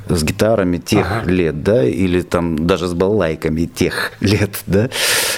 [0.09, 1.31] с гитарами тех ага.
[1.31, 4.88] лет, да, или там даже с балалайками тех лет, да.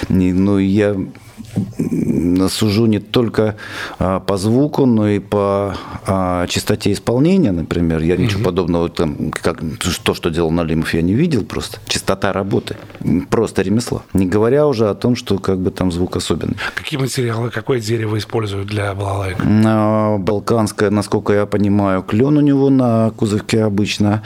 [0.09, 0.95] И, ну, я
[2.49, 3.55] сужу не только
[3.99, 8.01] а, по звуку, но и по а, частоте исполнения, например.
[8.01, 8.45] Я ничего mm-hmm.
[8.45, 9.59] подобного, там, как
[10.03, 11.79] то, что делал Налимов, я не видел просто.
[11.87, 12.77] Частота работы,
[13.29, 14.03] просто ремесло.
[14.13, 16.57] Не говоря уже о том, что как бы там звук особенный.
[16.75, 19.37] Какие материалы, какое дерево используют для балалайк?
[20.19, 24.23] Балканское, насколько я понимаю, клен у него на кузовке обычно.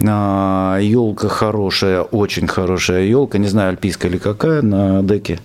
[0.00, 5.40] Елка хорошая, очень хорошая елка, не знаю, альпийская или какая, на деке.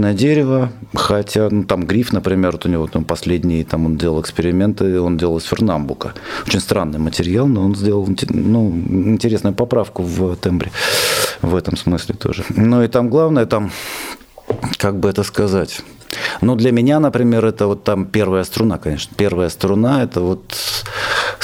[0.00, 4.22] Черное дерево, хотя ну, там гриф, например, вот у него там последний, там он делал
[4.22, 6.14] эксперименты, он делал из фернамбука.
[6.46, 10.72] Очень странный материал, но он сделал ну, интересную поправку в тембре
[11.42, 12.44] в этом смысле тоже.
[12.48, 13.72] Ну и там главное, там,
[14.78, 15.82] как бы это сказать,
[16.40, 19.14] ну, для меня, например, это вот там первая струна, конечно.
[19.18, 20.54] Первая струна– это вот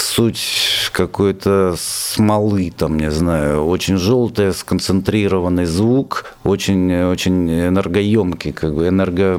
[0.00, 8.88] суть какой-то смолы, там, не знаю, очень желтый, сконцентрированный звук, очень, очень энергоемкий, как бы
[8.88, 9.36] энерго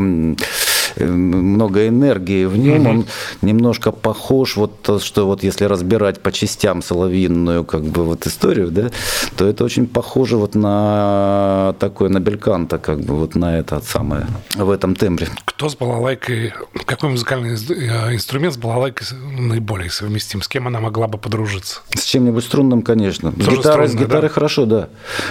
[1.05, 2.89] много энергии в нем, mm-hmm.
[2.89, 3.05] он
[3.41, 8.71] немножко похож, вот то, что вот если разбирать по частям соловьиную как бы вот историю,
[8.71, 8.89] да,
[9.35, 14.27] то это очень похоже вот на такой, на бельканта, как бы вот на это самое,
[14.55, 15.27] в этом тембре.
[15.45, 16.53] Кто с балалайкой,
[16.85, 19.07] какой музыкальный э, инструмент с балалайкой
[19.39, 20.41] наиболее совместим?
[20.41, 21.81] С кем она могла бы подружиться?
[21.95, 23.31] С чем-нибудь струнным, конечно.
[23.31, 24.29] С гитарой, с гитарой да?
[24.29, 24.89] хорошо, да.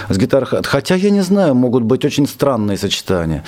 [0.09, 3.43] С гитарой, хотя я не знаю, могут быть очень странные сочетания.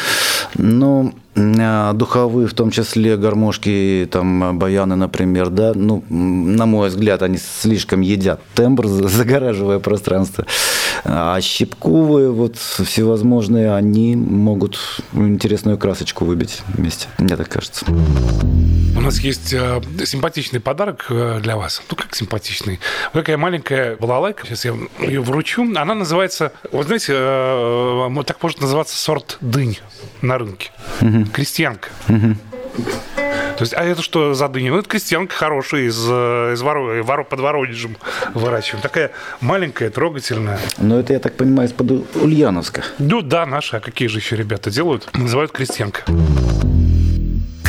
[0.55, 7.37] Но духовые, в том числе гармошки, там, баяны, например, да, ну, на мой взгляд, они
[7.37, 10.45] слишком едят тембр, загораживая пространство.
[11.05, 14.79] А щипковые, вот, всевозможные, они могут
[15.13, 17.85] интересную красочку выбить вместе, мне так кажется.
[18.99, 21.81] У нас есть э, симпатичный подарок э, для вас.
[21.89, 22.81] Ну, как симпатичный?
[23.13, 24.45] Вот такая маленькая балалайка.
[24.45, 25.63] Сейчас я ее вручу.
[25.63, 29.79] Она называется, вот знаете, э, так может называться сорт дынь
[30.21, 30.71] на рынке.
[31.01, 31.25] Угу.
[31.33, 31.89] Крестьянка.
[32.07, 32.35] Угу.
[33.57, 34.71] То есть, а это что за дыня?
[34.71, 37.97] Ну, это крестьянка хорошая из, из Воро, Воро, под Воронежем
[38.33, 38.81] выращиваем.
[38.81, 40.59] Такая маленькая, трогательная.
[40.77, 42.83] Но это, я так понимаю, из-под Ульяновска.
[42.99, 43.75] Ну да, наши.
[43.75, 45.09] А какие же еще ребята делают?
[45.13, 46.03] Называют крестьянка.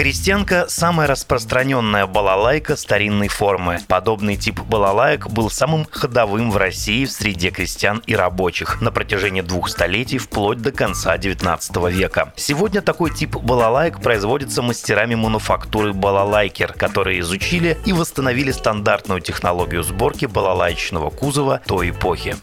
[0.01, 3.81] Крестьянка– самая распространенная балалайка старинной формы.
[3.87, 9.43] Подобный тип балалаек был самым ходовым в России в среде крестьян и рабочих на протяжении
[9.43, 12.33] двух столетий вплоть до конца 19 века.
[12.37, 20.25] Сегодня такой тип балалаек производится мастерами мануфактуры балалайкер, которые изучили и восстановили стандартную технологию сборки
[20.25, 22.37] балалайчного кузова той эпохи.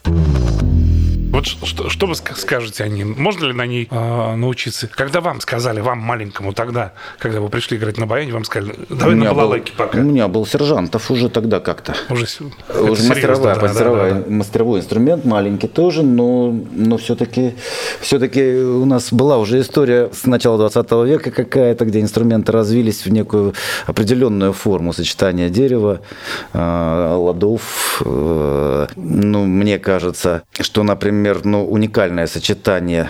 [1.31, 3.03] Вот что, что вы скажете о ней?
[3.03, 4.87] Можно ли на ней э, научиться?
[4.87, 9.15] Когда вам сказали, вам маленькому тогда, когда вы пришли играть на баяне, вам сказали, давай
[9.15, 9.99] на балалайке пока.
[9.99, 11.95] У меня был сержантов уже тогда как-то.
[12.09, 12.27] Уже,
[12.73, 14.31] уже мастеровая, да, мастеровая, да, да, да.
[14.31, 17.55] мастеровой инструмент, маленький тоже, но, но все-таки
[17.99, 23.09] все-таки у нас была уже история с начала 20 века какая-то, где инструменты развились в
[23.11, 23.53] некую
[23.85, 26.01] определенную форму сочетания дерева,
[26.53, 28.01] э, ладов.
[28.05, 33.09] Э, ну, мне кажется, что, например, например, ну, уникальное сочетание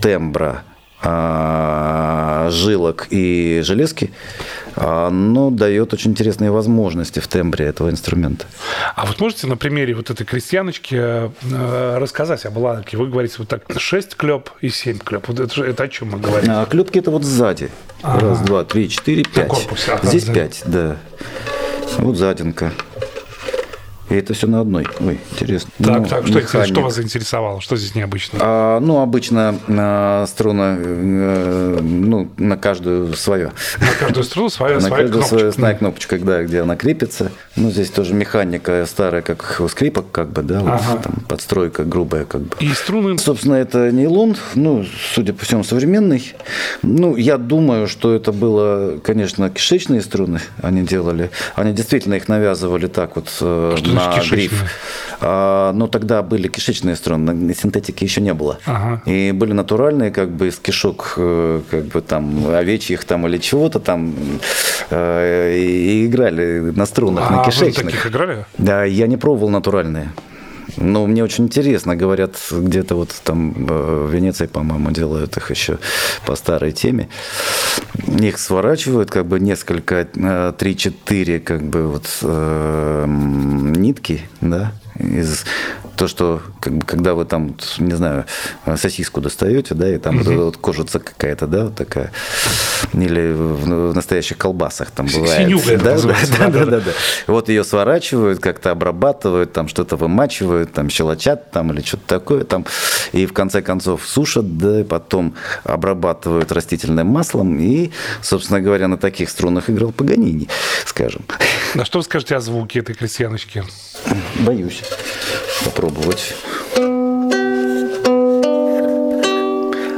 [0.00, 0.62] тембра,
[1.02, 4.10] а, жилок и железки,
[4.74, 8.46] оно дает очень интересные возможности в тембре этого инструмента.
[8.96, 12.96] А вот можете на примере вот этой крестьяночки э, рассказать об ладке?
[12.96, 15.28] Вы говорите вот так, 6 клеп и 7 клеп.
[15.28, 16.50] Вот это, это о чем мы говорим?
[16.50, 17.70] А, клепки это вот сзади.
[18.02, 19.48] Раз, два, три, четыре, пять.
[19.48, 20.96] Корпусе, ага, Здесь пять, да.
[21.98, 22.72] Вот задинка.
[24.14, 24.86] И это все на одной.
[25.00, 25.72] Ой, интересно.
[25.76, 27.60] Так, ну, так, что, что вас заинтересовало?
[27.60, 28.38] Что здесь необычно?
[28.40, 33.50] А, ну, обычно а, струна, а, ну, на каждую свое.
[33.80, 35.28] На каждую струну своя, на своя кнопочка.
[35.36, 37.32] Свою, своя кнопочка, да, где она крепится.
[37.56, 40.80] Ну, здесь тоже механика старая, как у скрипок, как бы, да, ага.
[40.90, 42.56] вот, там, подстройка грубая, как бы.
[42.60, 43.18] И струны?
[43.18, 46.34] Собственно, это нейлон, ну, судя по всему, современный.
[46.82, 51.30] Ну, я думаю, что это было, конечно, кишечные струны они делали.
[51.54, 54.70] Они действительно их навязывали так вот э, что на гриф.
[55.20, 58.58] А, но тогда были кишечные струны, синтетики еще не было.
[58.66, 59.02] Ага.
[59.06, 63.78] И были натуральные, как бы из кишок, э, как бы там овечьих там или чего-то
[63.78, 64.14] там,
[64.90, 67.84] э, и играли на струнах, а на кишечных.
[67.84, 68.46] Вы таких играли?
[68.58, 70.12] Да, я не пробовал натуральные.
[70.76, 75.78] Ну, мне очень интересно, говорят, где-то вот там э, в Венеции, по-моему, делают их еще
[76.26, 77.08] по старой теме.
[78.06, 85.44] их сворачивают, как бы несколько, э, три-четыре, как бы вот э, нитки, да, из
[85.96, 88.24] то, что как бы, когда вы там, не знаю,
[88.76, 90.24] сосиску достаете, да, и там угу.
[90.24, 92.10] вот, вот кожица какая-то, да, вот такая,
[93.02, 95.48] или в, настоящих колбасах там бывает.
[95.48, 96.92] Синюга да, да, да, да, да, да.
[97.26, 102.66] Вот ее сворачивают, как-то обрабатывают, там что-то вымачивают, там щелочат там или что-то такое там,
[103.12, 107.90] и в конце концов сушат, да, и потом обрабатывают растительным маслом, и,
[108.22, 110.48] собственно говоря, на таких струнах играл Паганини,
[110.86, 111.24] скажем.
[111.74, 113.64] На что вы скажете о звуке этой крестьяночки?
[114.40, 114.82] Боюсь
[115.64, 116.34] попробовать.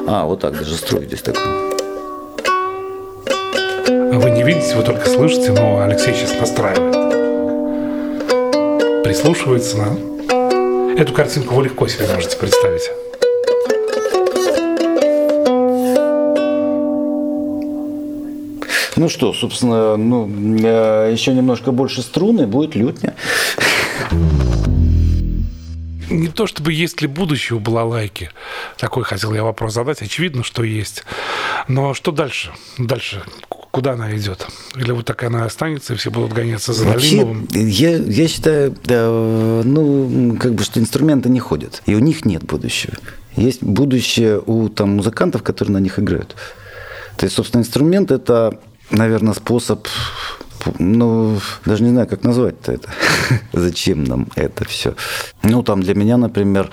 [0.09, 1.66] А, вот так даже строй здесь такой.
[4.19, 6.95] Вы не видите, вы только слышите, но Алексей сейчас настраивает.
[9.05, 10.97] Прислушивается на...
[10.99, 12.91] Эту картинку вы легко себе можете представить.
[18.97, 23.15] Ну что, собственно, ну, еще немножко больше струны, будет лютня
[26.09, 28.31] не то чтобы есть ли будущее у балалайки.
[28.79, 30.01] Такой хотел я вопрос задать.
[30.01, 31.05] Очевидно, что есть.
[31.69, 32.53] Но что дальше?
[32.79, 33.23] Дальше
[33.77, 34.47] куда она идет?
[34.75, 39.11] Или вот так она останется, и все будут гоняться за Вообще, Я, я считаю, да,
[39.11, 42.95] ну, как бы, что инструменты не ходят, и у них нет будущего.
[43.37, 46.37] Есть будущее у там, музыкантов, которые на них играют.
[47.19, 48.59] То есть, собственно, инструмент– это,
[48.91, 49.87] наверное, способ
[50.79, 52.91] ну, даже не знаю, как назвать-то это.
[53.53, 54.95] Зачем нам это все?
[55.43, 56.71] Ну, там для меня, например,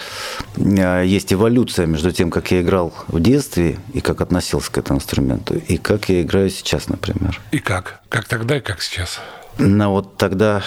[0.58, 5.00] э, есть эволюция между тем, как я играл в детстве и как относился к этому
[5.00, 7.40] инструменту, и как я играю сейчас, например.
[7.52, 8.02] И как?
[8.10, 9.20] Как тогда и как сейчас?
[9.58, 10.64] Ну, вот тогда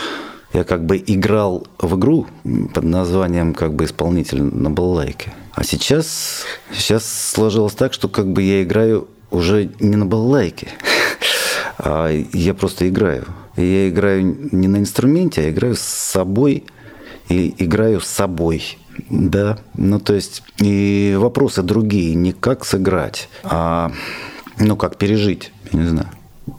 [0.52, 2.26] я как бы играл в игру
[2.72, 5.32] под названием как бы исполнитель на балалайке.
[5.52, 10.68] А сейчас, сейчас сложилось так, что как бы я играю уже не на балалайке.
[11.78, 13.24] А я просто играю.
[13.56, 16.64] И я играю не на инструменте, а играю с собой
[17.28, 18.78] и играю с собой.
[19.10, 23.92] Да, ну то есть и вопросы другие, не как сыграть, а
[24.58, 26.08] ну как пережить, я не знаю.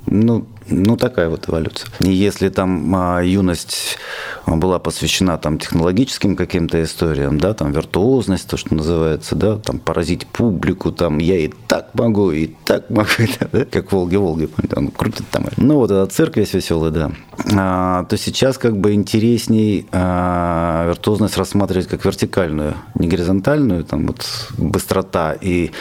[0.05, 1.89] Ну, ну, такая вот эволюция.
[1.99, 3.97] И если там а, юность
[4.45, 10.27] была посвящена там технологическим каким-то историям, да, там виртуозность, то, что называется, да, там поразить
[10.27, 13.09] публику, там я и так могу, и так могу,
[13.51, 15.45] да, как Волги-Волги, он крутит там.
[15.57, 17.11] Ну, вот этот цирк весь веселый, да.
[17.55, 24.25] А, то сейчас как бы интересней а, виртуозность рассматривать как вертикальную, не горизонтальную, там вот
[24.57, 25.71] быстрота и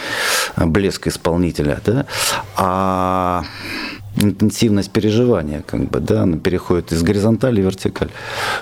[0.57, 2.07] блеск исполнителя, да,
[2.57, 3.45] а
[4.17, 8.11] интенсивность переживания, как бы, да, она переходит из горизонтали в вертикаль.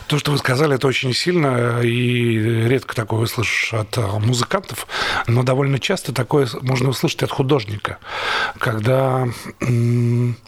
[0.06, 4.86] То, что вы сказали, это очень сильно, и редко такое услышишь от э, музыкантов,
[5.26, 7.98] но довольно часто такое можно услышать от художника,
[8.58, 9.28] когда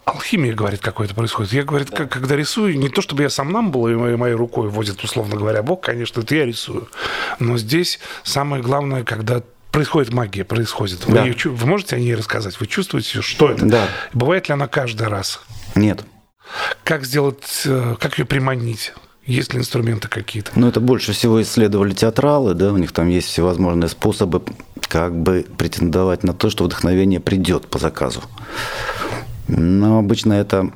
[0.05, 1.53] алхимия, говорит, какое-то происходит.
[1.53, 2.07] Я, говорит, да.
[2.07, 5.37] когда рисую, не то чтобы я сам нам был, и моей, моей рукой водит, условно
[5.37, 6.89] говоря, Бог, конечно, это я рисую,
[7.39, 11.07] но здесь самое главное, когда происходит магия, происходит.
[11.07, 11.25] Вы, да.
[11.25, 12.59] ее, вы можете о ней рассказать?
[12.61, 13.67] Вы чувствуете, что это?
[13.67, 13.89] Да.
[14.13, 15.41] Бывает ли она каждый раз?
[15.75, 16.05] Нет.
[16.85, 18.93] Как сделать, э, как ее приманить?
[19.25, 20.53] Есть ли инструменты какие-то?
[20.55, 24.43] Ну, это больше всего исследовали театралы, да, у них там есть всевозможные способы
[24.89, 28.23] как бы претендовать на то, что вдохновение придет по заказу.
[29.49, 30.71] Но обычно это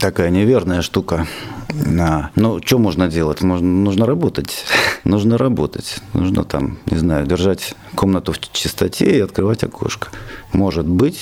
[0.00, 1.26] такая неверная штука.
[1.68, 2.30] Да.
[2.34, 3.42] Ну, что можно делать?
[3.42, 4.64] Можно, нужно работать.
[5.04, 5.98] нужно работать.
[6.12, 10.08] Нужно там, не знаю, держать комнату в чистоте и открывать окошко.
[10.52, 11.20] Может быть,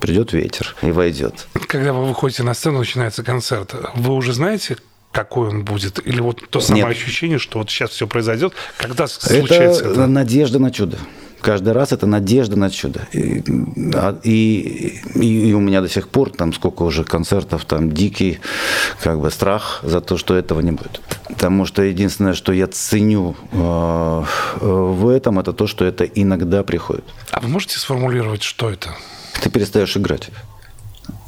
[0.00, 1.46] придет ветер и войдет.
[1.68, 4.76] Когда вы выходите на сцену, начинается концерт, вы уже знаете,
[5.12, 6.04] какой он будет?
[6.06, 6.96] Или вот то самое Нет.
[6.96, 9.92] ощущение, что вот сейчас все произойдет, когда случается это?
[9.92, 10.98] Это надежда на чудо.
[11.40, 13.00] Каждый раз это надежда на чудо.
[13.12, 13.42] И,
[13.94, 18.40] а, и, и, у меня до сих пор, там сколько уже концертов, там дикий
[19.02, 21.00] как бы страх за то, что этого не будет.
[21.28, 24.24] Потому что единственное, что я ценю э,
[24.60, 27.04] в этом, это то, что это иногда приходит.
[27.30, 28.90] А вы можете сформулировать, что это?
[29.42, 30.30] Ты перестаешь играть.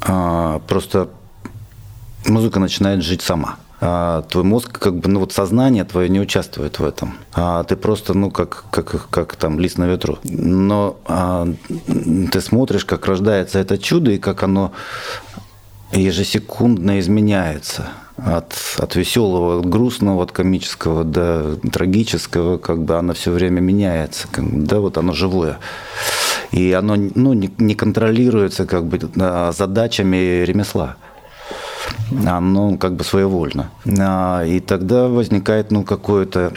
[0.01, 1.09] А, просто
[2.25, 3.57] музыка начинает жить сама.
[3.85, 7.17] А, твой мозг, как бы, ну вот сознание твое не участвует в этом.
[7.33, 10.19] А ты просто, ну, как, как, как там лист на ветру.
[10.23, 11.45] Но а,
[12.31, 14.71] ты смотришь, как рождается это чудо, и как оно
[15.91, 23.31] ежесекундно изменяется от, от веселого, от грустного, от комического до трагического, как бы оно все
[23.31, 25.59] время меняется, как бы, да, вот оно живое.
[26.51, 28.97] И оно ну, не, не контролируется как бы
[29.51, 30.95] задачами ремесла
[32.27, 33.69] оно как бы своевольно.
[33.99, 36.53] А, и тогда возникает ну, какое-то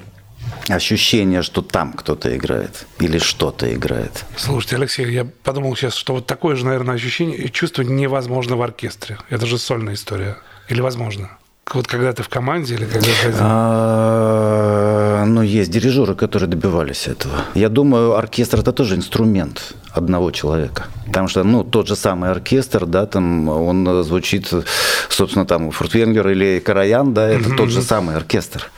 [0.68, 4.24] ощущение, что там кто-то играет или что-то играет.
[4.36, 9.18] Слушайте, Алексей, я подумал сейчас, что вот такое же, наверное, ощущение чувствовать невозможно в оркестре.
[9.30, 10.38] Это же сольная история.
[10.68, 11.30] Или возможно?
[11.72, 13.32] Вот когда ты в команде или когда ты?
[13.40, 14.85] А,
[15.26, 17.44] ну, есть дирижеры, которые добивались этого.
[17.54, 20.84] Я думаю, оркестр это тоже инструмент одного человека.
[21.06, 24.52] Потому что, ну, тот же самый оркестр, да, там он звучит,
[25.08, 28.70] собственно, там Фуртвенгер или Караян, да, это тот же самый оркестр.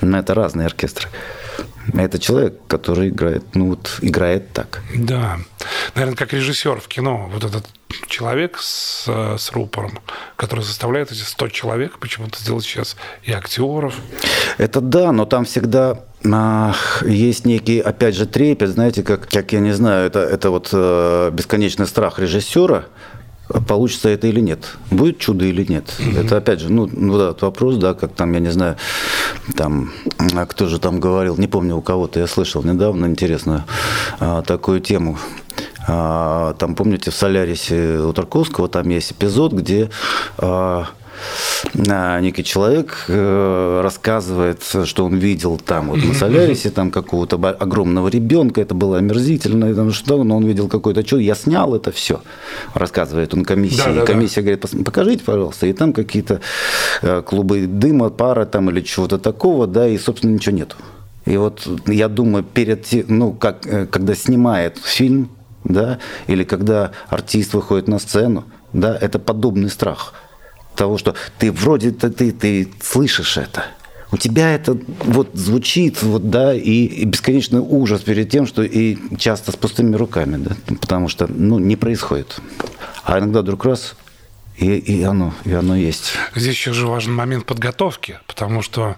[0.00, 1.08] Но это разные оркестры.
[1.94, 4.82] Это человек, который играет, ну вот, играет так.
[4.94, 5.38] Да.
[5.94, 7.30] Наверное, как режиссер в кино.
[7.32, 7.64] Вот этот
[8.08, 9.98] человек с, с рупором,
[10.36, 13.94] который заставляет эти 100 человек почему-то сделать сейчас и актеров.
[14.56, 16.04] Это да, но там всегда
[17.04, 21.30] есть некий, опять же, трепет, знаете, как, как я не знаю, это, это вот э,
[21.32, 22.86] бесконечный страх режиссера,
[23.66, 25.84] получится это или нет, будет чудо или нет.
[25.98, 26.24] Mm-hmm.
[26.24, 28.76] Это опять же, ну, ну да, вопрос, да, как там, я не знаю,
[29.56, 29.92] там,
[30.34, 33.64] а кто же там говорил, не помню у кого-то, я слышал недавно интересную
[34.20, 35.18] а, такую тему.
[35.88, 39.88] А, там, помните, в Солярисе у Тарковского там есть эпизод, где
[40.36, 40.86] а,
[41.74, 48.60] некий человек э, рассказывает, что он видел там вот на Солярисе там какого-то огромного ребенка,
[48.60, 52.20] это было омерзительно, там что, но он видел какое-то чудо, я снял это все,
[52.74, 53.78] рассказывает он комиссии.
[53.78, 54.52] Да, да, Комиссия да.
[54.52, 56.40] говорит, покажите, пожалуйста, и там какие-то
[57.02, 60.76] э, клубы дыма, пара там или чего-то такого, да, и, собственно, ничего нету.
[61.24, 65.30] И вот я думаю, перед, ну, как, э, когда снимает фильм,
[65.64, 70.14] да, или когда артист выходит на сцену, да, это подобный страх–
[70.78, 73.64] того, что ты вроде ты, ты, ты слышишь это.
[74.10, 78.96] У тебя это вот звучит, вот, да, и, и бесконечный ужас перед тем, что и
[79.18, 82.40] часто с пустыми руками, да, потому что, ну, не происходит.
[83.04, 83.96] А иногда вдруг раз
[84.58, 86.14] и, и, оно, и оно есть.
[86.34, 88.96] Здесь еще же важен момент подготовки, потому что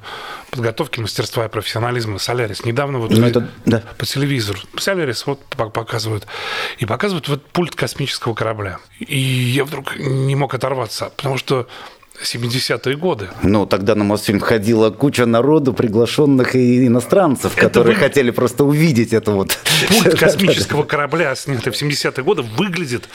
[0.51, 3.83] подготовки мастерства и профессионализма Солярис недавно вот ну, это, да.
[3.99, 6.27] по телевизору Солярис вот показывают
[6.79, 8.79] и показывают вот пульт космического корабля.
[9.01, 11.69] И я вдруг не мог оторваться, потому что
[12.23, 13.29] 70-е годы.
[13.43, 18.01] Ну, тогда на Мосфильм ходила куча народу, приглашенных и иностранцев, это которые вы...
[18.01, 19.59] хотели просто увидеть это вот.
[19.89, 23.09] Пульт космического корабля, снятый в 70-е годы, выглядит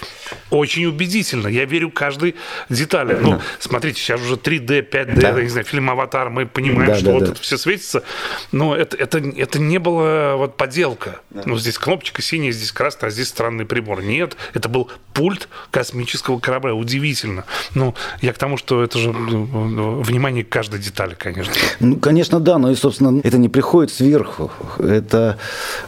[0.49, 1.47] очень убедительно.
[1.47, 2.35] Я верю каждой
[2.69, 3.17] детали.
[3.19, 5.41] Ну, смотрите, сейчас уже 3D, 5D, да.
[5.41, 7.31] не знаю, фильм «Аватар», мы понимаем, да, что да, вот да.
[7.31, 8.03] это все светится,
[8.51, 11.19] но это, это, это не было вот поделка.
[11.29, 11.43] Да.
[11.45, 14.01] Ну, здесь кнопочка синяя, здесь красная, а здесь странный прибор.
[14.01, 16.73] Нет, это был пульт космического корабля.
[16.73, 17.45] Удивительно.
[17.73, 21.53] Ну, я к тому, что это это же ну, внимание к каждой детали, конечно.
[21.79, 25.37] Ну, конечно, да, но и, собственно, это не приходит сверху, это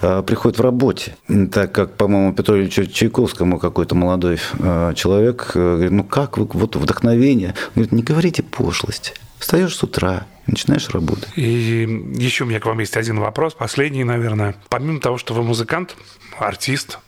[0.01, 1.15] э, приходит в работе.
[1.51, 6.47] Так как, по-моему, Петру Ильичу Чайковскому какой-то молодой э, человек э, говорит, ну как вы,
[6.51, 7.49] вот вдохновение.
[7.49, 9.13] Он говорит, не говорите пошлость.
[9.39, 11.29] Встаешь с утра, начинаешь работать.
[11.35, 11.83] И
[12.15, 14.55] еще у меня к вам есть один вопрос, последний, наверное.
[14.69, 15.95] Помимо того, что вы музыкант,
[16.39, 16.99] артист,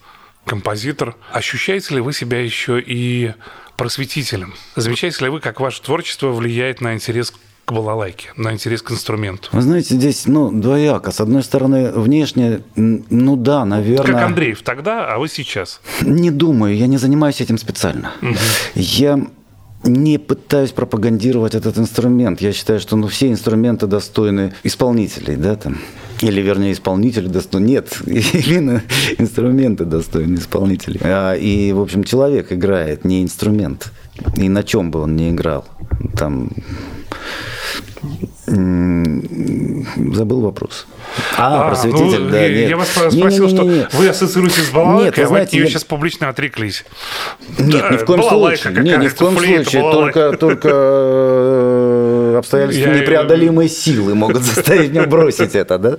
[0.50, 3.34] композитор, ощущаете ли вы себя еще и
[3.78, 4.56] просветителем.
[4.76, 7.32] Замечаете ли вы, как ваше творчество влияет на интерес
[7.66, 9.50] к балалайке, на интерес к инструменту?
[9.52, 11.12] Вы знаете, здесь, ну, двояко.
[11.12, 14.12] С одной стороны, внешне, ну да, наверное...
[14.12, 15.82] Как Андреев тогда, а вы сейчас?
[16.02, 18.12] Не думаю, я не занимаюсь этим специально.
[18.24, 18.36] Угу.
[18.74, 19.20] Я
[19.84, 22.42] не пытаюсь пропагандировать этот инструмент.
[22.42, 25.78] Я считаю, что ну, все инструменты достойны исполнителей, да, там.
[26.22, 27.66] Или, вернее, исполнители достойны.
[27.66, 28.84] Нет, именно
[29.18, 31.00] инструменты достойны исполнителей.
[31.04, 33.92] А, и, в общем, человек играет, не инструмент.
[34.36, 35.66] И на чем бы он ни играл.
[36.18, 36.50] Там
[40.14, 40.88] Забыл вопрос.
[41.38, 42.70] А, а просветитель, ну, да, я, нет.
[42.70, 45.40] Я вас спросил, не, не, не, не, что вы ассоциируете с балалайкой, нет, а вы
[45.42, 45.70] от нее я...
[45.70, 46.86] сейчас публично отреклись.
[47.58, 48.82] Нет, да, ни в коем случае.
[48.82, 49.82] Нет, ни в коем случае.
[49.82, 51.69] Только, только э,
[52.40, 53.00] обстоятельства я...
[53.00, 55.98] непреодолимой силы могут заставить меня бросить это, да?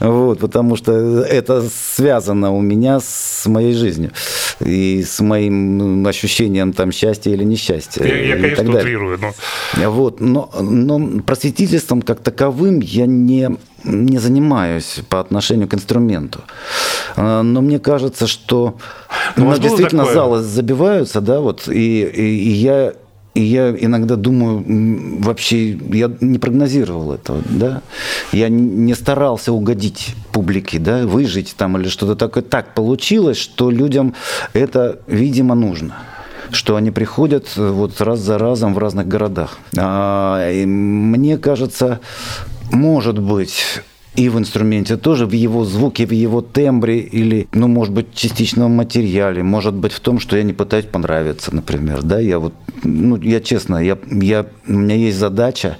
[0.00, 0.92] Вот, потому что
[1.22, 4.12] это связано у меня с моей жизнью
[4.60, 8.04] и с моим ну, ощущением там счастья или несчастья.
[8.04, 9.88] Я, я конечно, утрирую, но...
[9.88, 16.40] Вот, но, но просветительством как таковым я не не занимаюсь по отношению к инструменту.
[17.16, 18.78] А, но мне кажется, что
[19.36, 20.14] у нас действительно такое?
[20.14, 22.94] залы забиваются, да, вот, и, и, и я
[23.34, 24.64] и я иногда думаю,
[25.20, 27.82] вообще я не прогнозировал этого, да.
[28.32, 32.44] Я не старался угодить публике, да, выжить там или что-то такое.
[32.44, 34.14] Так получилось, что людям
[34.52, 35.96] это, видимо, нужно
[36.50, 39.58] что они приходят э, вот раз за разом в разных городах.
[39.76, 41.98] А, мне кажется,
[42.70, 43.82] может быть,
[44.16, 48.66] и в инструменте тоже, в его звуке, в его тембре или, ну, может быть, частично
[48.66, 52.54] в материале, может быть, в том, что я не пытаюсь понравиться, например, да, я вот,
[52.84, 55.78] ну, я честно, я, я, у меня есть задача,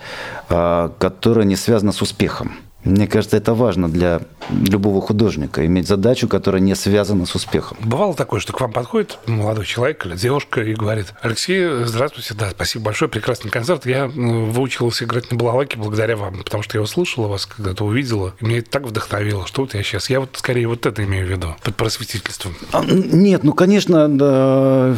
[0.48, 2.52] а, которая не связана с успехом.
[2.84, 4.20] Мне кажется, это важно для
[4.50, 7.78] любого художника, иметь задачу, которая не связана с успехом.
[7.80, 12.50] Бывало такое, что к вам подходит молодой человек или девушка и говорит, Алексей, здравствуйте, да,
[12.50, 13.86] спасибо большое, прекрасный концерт.
[13.86, 18.44] Я выучилась играть на балалайке благодаря вам, потому что я услышала вас, когда-то увидела, и
[18.44, 21.30] меня это так вдохновило, что вот я сейчас, я вот скорее вот это имею в
[21.30, 22.54] виду, под просветительством.
[22.72, 24.96] А, нет, ну, конечно, да,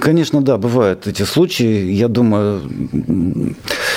[0.00, 1.90] конечно, да, бывают эти случаи.
[1.90, 2.62] Я думаю,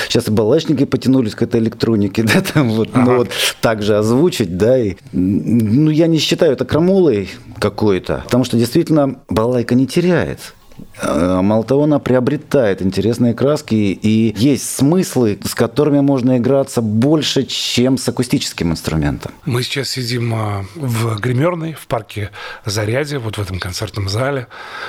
[0.08, 3.10] сейчас и балачники потянулись к этой электронике, да, там вот, ну, ага.
[3.10, 3.30] ну вот
[3.60, 7.28] так же озвучить, да, и, ну, я не считаю это крамолой
[7.58, 10.54] какой-то, потому что действительно балалайка не теряет.
[11.02, 17.44] Э, мало того, она приобретает интересные краски, и есть смыслы, с которыми можно играться больше,
[17.44, 19.32] чем с акустическим инструментом.
[19.44, 22.30] Мы сейчас сидим э, в гримерной, в парке
[22.64, 24.46] Заряде, вот в этом концертном зале.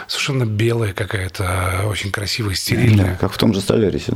[0.08, 3.12] Совершенно белая какая-то, очень красивая, стерильная.
[3.12, 4.14] Да, как в том же Солярисе.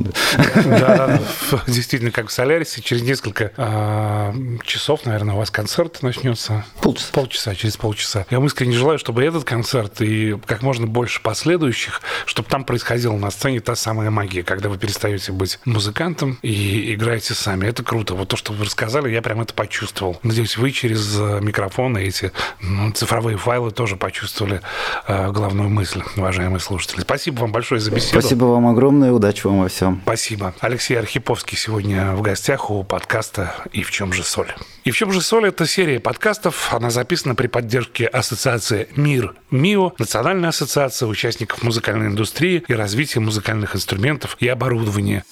[0.64, 1.20] Да,
[1.66, 2.82] действительно, как в Солярисе.
[2.82, 4.32] Через несколько э,
[4.64, 6.64] часов, наверное, у вас концерт начнется.
[6.80, 7.08] Полчаса.
[7.12, 8.26] Полчаса, через полчаса.
[8.30, 12.64] Я вам искренне желаю, чтобы этот концерт и как можно больше последующих следующих, чтобы там
[12.64, 17.66] происходила на сцене та самая магия, когда вы перестаете быть музыкантом и играете сами.
[17.66, 18.14] Это круто.
[18.14, 20.18] Вот то, что вы рассказали, я прям это почувствовал.
[20.22, 24.60] Надеюсь, вы через э, микрофоны эти ну, цифровые файлы тоже почувствовали
[25.06, 27.00] э, главную мысль, уважаемые слушатели.
[27.00, 28.20] Спасибо вам большое за беседу.
[28.20, 30.00] Спасибо вам огромное, удачи вам во всем.
[30.02, 30.54] Спасибо.
[30.60, 34.52] Алексей Архиповский сегодня в гостях у подкаста «И в чем же соль?».
[34.84, 36.72] «И в чем же соль»— это серия подкастов.
[36.72, 43.76] Она записана при поддержке ассоциации «Мир МИО», Национальная ассоциация участников музыкальной индустрии и развитие музыкальных
[43.76, 45.24] инструментов и оборудования.